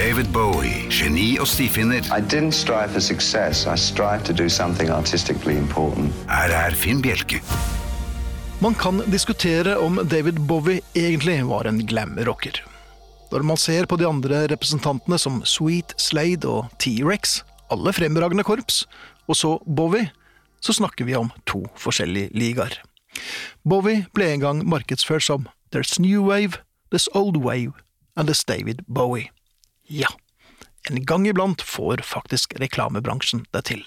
David 0.00 0.30
Bowie, 0.32 0.86
geni 0.88 1.34
og 1.36 1.44
stifinner. 1.50 2.00
I 2.08 2.22
didn't 2.24 2.56
strive 2.56 2.88
for 2.94 3.02
success. 3.04 3.66
I 3.68 3.76
strived 3.76 4.24
to 4.24 4.32
do 4.32 4.48
something 4.48 4.88
artistically 4.88 5.58
important. 5.58 6.14
Her 6.24 6.48
er 6.56 6.72
Finn 6.72 7.02
Bjelke. 7.04 7.42
Man 8.64 8.72
kan 8.80 9.02
diskutere 9.12 9.74
om 9.76 9.98
David 10.08 10.38
Bowie 10.48 10.80
egentlig 10.96 11.34
var 11.44 11.68
en 11.68 11.82
glam-rocker. 11.86 12.62
Når 13.28 13.44
man 13.44 13.60
ser 13.60 13.84
på 13.84 13.98
de 14.00 14.06
andre 14.08 14.46
representantene 14.48 15.18
som 15.20 15.42
Sweet, 15.44 15.92
Slade 16.00 16.48
og 16.48 16.70
T-Rex, 16.80 17.42
alle 17.68 17.92
fremragende 17.92 18.44
korps, 18.48 18.86
og 19.28 19.36
så 19.36 19.58
Bowie, 19.66 20.08
så 20.64 20.72
snakker 20.72 21.04
vi 21.04 21.18
om 21.18 21.28
to 21.44 21.66
forskjellige 21.76 22.32
ligaer. 22.32 22.78
Bowie 23.68 24.06
ble 24.16 24.32
en 24.32 24.46
gang 24.46 24.64
markedsført 24.64 25.28
som 25.28 25.44
There's 25.76 26.00
New 26.00 26.24
Wave, 26.24 26.64
There's 26.88 27.10
Old 27.12 27.36
Wave 27.44 27.76
and 28.16 28.32
There's 28.32 28.48
David 28.48 28.80
Bowie. 28.88 29.28
Ja, 29.90 30.08
en 30.88 31.02
gang 31.04 31.26
iblant 31.26 31.62
får 31.62 32.04
faktisk 32.06 32.54
reklamebransjen 32.62 33.44
det 33.50 33.64
til. 33.68 33.82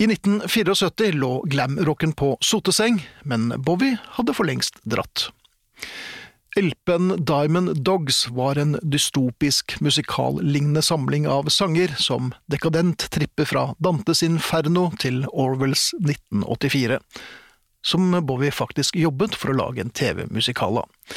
I 0.00 0.08
1974 0.08 1.12
lå 1.16 1.30
glamrocken 1.48 2.12
på 2.12 2.34
soteseng, 2.44 3.00
men 3.24 3.48
Bowie 3.64 3.98
hadde 4.16 4.34
for 4.36 4.48
lengst 4.48 4.80
dratt. 4.84 5.30
LP-en 6.56 7.24
Diamond 7.24 7.82
Dogs 7.84 8.28
var 8.32 8.56
en 8.56 8.78
dystopisk 8.82 9.76
musikallignende 9.80 10.82
samling 10.82 11.26
av 11.28 11.50
sanger 11.52 11.92
som 12.00 12.32
dekadent 12.48 13.10
tripper 13.12 13.44
fra 13.44 13.64
Dantes 13.78 14.22
Inferno 14.24 14.88
til 15.00 15.26
Orwells 15.32 15.90
1984, 16.00 16.96
som 17.86 18.10
Bowie 18.26 18.50
faktisk 18.54 18.96
jobbet 18.98 19.36
for 19.38 19.52
å 19.52 19.58
lage 19.60 19.84
en 19.84 19.92
TV-musikal 19.94 20.82
av. 20.82 21.12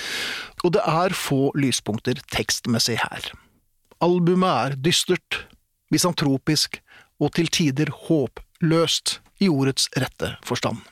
Og 0.63 0.75
det 0.75 0.83
er 0.85 1.15
få 1.17 1.49
lyspunkter 1.57 2.21
tekstmessig 2.29 2.99
her. 3.01 3.31
Albumet 4.03 4.51
er 4.51 4.77
dystert, 4.79 5.45
misantropisk 5.89 6.79
og 7.19 7.33
til 7.35 7.49
tider 7.51 7.89
håpløst 8.07 9.17
i 9.43 9.49
ordets 9.49 9.89
rette 9.97 10.35
forstand. 10.45 10.83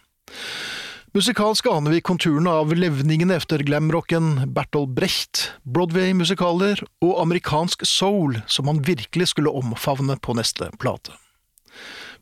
Musikalsk 1.15 1.65
aner 1.71 1.95
vi 1.95 2.01
konturene 2.05 2.51
av 2.59 2.73
levningene 2.75 3.37
efter 3.39 3.63
glamrocken, 3.65 4.51
Bertolt 4.53 4.91
Brecht, 4.97 5.47
Broadway-musikaler 5.63 6.83
og 7.01 7.13
amerikansk 7.23 7.87
soul 7.87 8.41
som 8.45 8.67
han 8.69 8.83
virkelig 8.85 9.31
skulle 9.31 9.53
omfavne 9.55 10.19
på 10.21 10.35
neste 10.37 10.67
plate. 10.81 11.15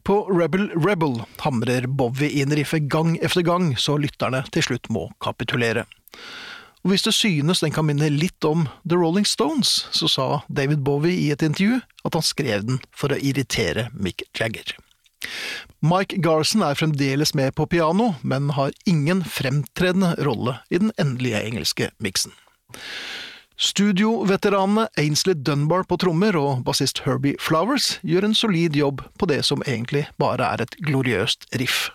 På 0.06 0.26
Rebel 0.30 0.70
Rebel 0.70 1.24
hamrer 1.42 1.88
Bowie 1.88 2.30
inn 2.30 2.54
riffet 2.54 2.86
gang 2.94 3.16
efter 3.26 3.42
gang, 3.42 3.72
så 3.78 3.96
lytterne 3.98 4.44
til 4.54 4.62
slutt 4.68 4.90
må 4.94 5.08
kapitulere. 5.18 5.88
Og 6.86 6.92
hvis 6.92 7.08
det 7.08 7.16
synes 7.18 7.64
den 7.64 7.74
kan 7.74 7.88
minne 7.88 8.12
litt 8.14 8.46
om 8.46 8.68
The 8.86 9.00
Rolling 9.02 9.26
Stones, 9.26 9.88
så 9.90 10.06
sa 10.06 10.28
David 10.46 10.84
Bowie 10.86 11.18
i 11.24 11.32
et 11.34 11.42
intervju 11.42 11.80
at 12.06 12.14
han 12.14 12.26
skrev 12.28 12.68
den 12.68 12.78
for 12.94 13.16
å 13.16 13.18
irritere 13.18 13.88
Mick 13.98 14.22
Jagger. 14.38 14.76
Mike 15.82 16.22
Garson 16.22 16.62
er 16.62 16.78
fremdeles 16.78 17.34
med 17.34 17.56
på 17.58 17.66
piano, 17.66 18.14
men 18.22 18.54
har 18.54 18.78
ingen 18.86 19.26
fremtredende 19.26 20.14
rolle 20.22 20.60
i 20.70 20.84
den 20.86 20.94
endelige 21.02 21.42
engelske 21.50 21.90
miksen. 21.98 22.38
Studioveteranene 23.56 24.88
Ainsley 25.00 25.34
Dunbar 25.34 25.86
på 25.88 25.96
trommer 26.02 26.36
og 26.36 26.66
bassist 26.68 27.00
Herbie 27.06 27.40
Flowers 27.40 27.96
gjør 28.04 28.28
en 28.28 28.36
solid 28.36 28.76
jobb 28.76 29.06
på 29.16 29.30
det 29.32 29.46
som 29.48 29.64
egentlig 29.64 30.04
bare 30.20 30.50
er 30.58 30.66
et 30.66 30.76
gloriøst 30.84 31.48
riff. 31.62 31.88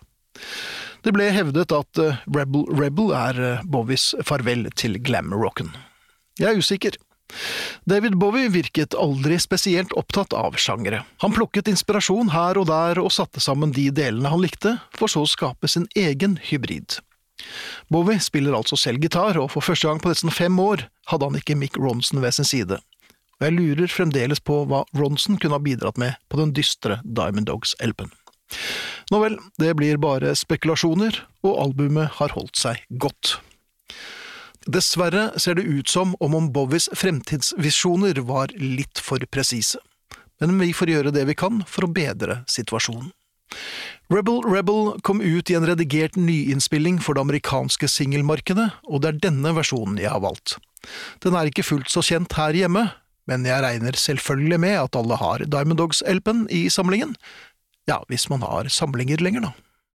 Det 1.05 1.13
ble 1.17 1.29
hevdet 1.33 1.73
at 1.73 2.01
eh, 2.01 2.17
Rebel 2.33 2.65
Rebel 2.77 3.13
er 3.17 3.41
eh, 3.45 3.63
Bowies 3.69 4.15
farvel 4.25 4.67
til 4.77 4.97
glam-rocken. 5.05 5.73
Jeg 6.41 6.49
er 6.49 6.61
usikker. 6.61 6.97
David 7.89 8.17
Bowie 8.21 8.51
virket 8.51 8.97
aldri 8.99 9.37
spesielt 9.41 9.93
opptatt 9.97 10.33
av 10.37 10.57
sjangere. 10.61 11.05
Han 11.21 11.37
plukket 11.37 11.69
inspirasjon 11.71 12.33
her 12.35 12.59
og 12.61 12.69
der 12.73 13.01
og 13.05 13.13
satte 13.15 13.41
sammen 13.41 13.77
de 13.77 13.91
delene 13.95 14.33
han 14.33 14.43
likte, 14.43 14.79
for 14.97 15.13
så 15.13 15.25
å 15.25 15.31
skape 15.31 15.69
sin 15.69 15.87
egen 15.97 16.39
hybrid. 16.51 16.99
Bowie 17.89 18.21
spiller 18.21 18.57
altså 18.57 18.77
selv 18.77 19.03
gitar, 19.05 19.39
og 19.41 19.51
for 19.55 19.65
første 19.65 19.89
gang 19.89 20.01
på 20.03 20.11
nesten 20.13 20.33
fem 20.35 20.59
år 20.61 20.85
hadde 21.11 21.29
han 21.29 21.39
ikke 21.39 21.59
Mick 21.59 21.77
Ronson 21.79 22.23
ved 22.23 22.37
sin 22.37 22.49
side. 22.49 22.81
Og 23.41 23.47
jeg 23.47 23.57
lurer 23.57 23.93
fremdeles 23.93 24.43
på 24.45 24.63
hva 24.69 24.85
Ronson 24.97 25.39
kunne 25.41 25.57
ha 25.57 25.65
bidratt 25.65 26.01
med 26.01 26.19
på 26.29 26.41
den 26.41 26.55
dystre 26.57 27.01
Diamond 27.05 27.49
Dogs-LP-en. 27.49 28.13
Nå 29.11 29.21
vel, 29.23 29.39
det 29.63 29.75
blir 29.79 30.01
bare 30.03 30.35
spekulasjoner, 30.39 31.23
og 31.47 31.61
albumet 31.65 32.19
har 32.19 32.35
holdt 32.37 32.59
seg 32.59 32.83
godt. 33.03 33.39
Dessverre 34.69 35.31
ser 35.41 35.57
det 35.57 35.65
ut 35.65 35.89
som 35.89 36.13
om 36.21 36.35
om 36.37 36.51
Bowies 36.53 36.91
fremtidsvisjoner 36.93 38.21
var 38.29 38.53
litt 38.61 39.01
for 39.01 39.23
presise, 39.33 39.81
men 40.41 40.59
vi 40.61 40.75
får 40.77 40.93
gjøre 40.93 41.15
det 41.17 41.25
vi 41.31 41.39
kan 41.39 41.63
for 41.67 41.87
å 41.87 41.93
bedre 41.95 42.43
situasjonen. 42.51 43.09
Rebel 44.11 44.43
Rebel 44.45 45.01
kom 45.07 45.23
ut 45.23 45.51
i 45.51 45.57
en 45.57 45.67
redigert 45.67 46.17
nyinnspilling 46.19 46.99
for 47.03 47.17
det 47.17 47.25
amerikanske 47.25 47.89
singelmarkedet, 47.89 48.69
og 48.91 49.03
det 49.03 49.11
er 49.11 49.23
denne 49.31 49.55
versjonen 49.57 49.99
jeg 50.03 50.13
har 50.13 50.23
valgt. 50.23 50.59
Den 51.25 51.37
er 51.37 51.51
ikke 51.51 51.67
fullt 51.67 51.91
så 51.93 52.03
kjent 52.05 52.35
her 52.39 52.57
hjemme, 52.57 52.87
men 53.31 53.47
jeg 53.47 53.63
regner 53.63 53.97
selvfølgelig 53.99 54.61
med 54.61 54.77
at 54.81 54.97
alle 54.99 55.19
har 55.21 55.45
Diamond 55.47 55.79
Dogs-LP-en 55.79 56.47
i 56.51 56.69
samlingen. 56.73 57.17
Ja, 57.89 58.01
hvis 58.09 58.29
man 58.31 58.43
har 58.47 58.71
samlinger 58.73 59.23
lenger, 59.23 59.49
da. 59.49 59.53